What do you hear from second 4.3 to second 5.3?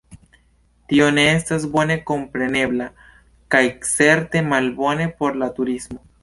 malbone